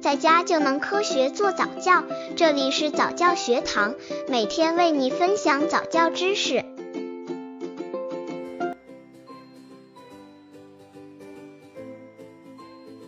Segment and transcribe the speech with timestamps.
[0.00, 2.02] 在家就能科学做早教。
[2.34, 3.94] 这里是早教学堂，
[4.28, 6.64] 每天为你分享早教知识。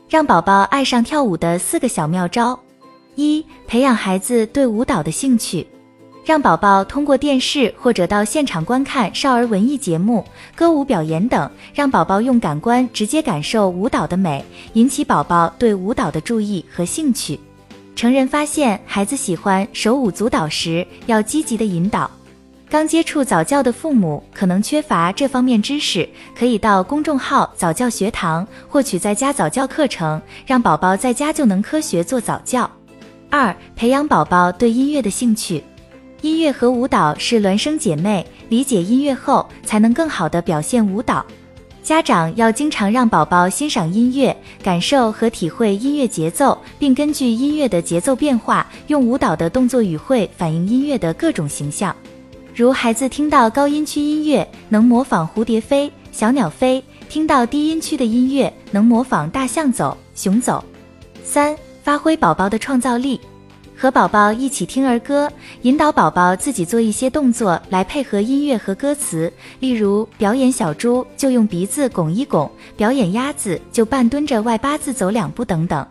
[0.06, 2.60] 让宝宝爱上跳舞的四个小妙招：
[3.14, 5.66] 一、培养孩子对舞蹈的兴趣。
[6.24, 10.24] 让宝宝通过电视或者到现场观看少儿文艺节目、
[10.54, 17.38] 歌舞表演等，让宝宝用感官直接感受舞蹈的美，引起宝宝对舞蹈的注意和兴趣。
[17.96, 22.08] 成人发现孩子喜欢手舞足蹈时，要积极的引导。
[22.70, 32.70] 刚接触早教的父母可能缺乏这方面知识，可以到公众号早教学堂获取在家早教课程，让宝宝在家就能科学做早教。
[33.28, 35.62] 二、培养宝宝对音乐的兴趣。
[36.22, 41.26] 音乐和舞蹈是孪生姐妹，理解音乐后才能更好的表现舞蹈。
[41.82, 51.94] 家长要经常让宝宝欣赏音乐，感受和体会音乐节奏，并根据音乐的节奏变化，用舞蹈的动作语汇反映音乐的各种形象。
[52.54, 60.64] 如孩子听到高音区音乐，能模仿蝴蝶飞、小鸟飞；听到低音区的音乐，能模仿大象走、熊走。
[61.24, 63.20] 三、发挥宝宝的创造力。
[63.76, 65.28] 和宝宝一起听儿歌，
[65.62, 69.32] 引导宝宝自己做一些动作来配合音乐和歌词。
[69.58, 75.84] 例如，表演小猪就用鼻子拱一拱，表演鸭子就半蹲着外八字走两步等等。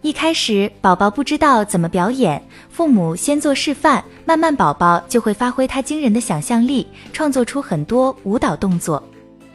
[0.00, 9.02] 一开始宝宝不知道怎么表演，父母先做示范，慢慢宝宝就会发挥他惊人的想象力，创作出很多舞蹈动作。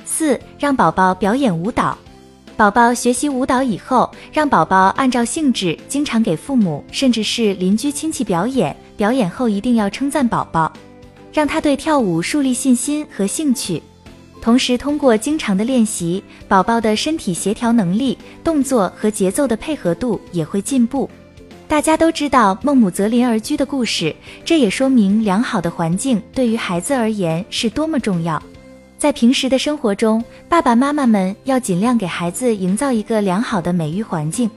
[0.06, 1.98] 四，让宝宝表演舞蹈。
[2.64, 8.74] 宝宝学习舞蹈以后，让宝宝按照性质，经常给父母甚至是邻居亲戚表演。
[8.96, 10.72] 表演后一定要称赞宝宝，
[11.34, 13.84] 让他对跳舞树立信心和兴趣。
[14.42, 21.10] 同时，通过经常的练习，宝宝的身体协调能力、动作和节奏的配合度也会进步。
[21.68, 28.42] 大家都知道孟母择邻而居的故事，这也说明良好的环境对于孩子而言是多么重要。
[29.04, 34.50] 在平时的生活中，爸爸妈妈们要尽量给孩子营造一个良好的美育环境。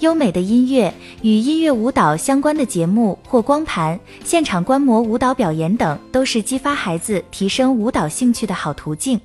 [0.00, 9.20] 优美的音乐、与音乐舞蹈相关的节目或光盘、现场观摩舞蹈表演等，都是激发孩子提升舞蹈兴趣的好途径。